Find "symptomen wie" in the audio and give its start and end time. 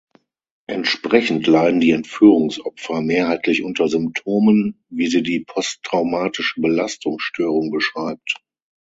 3.87-5.05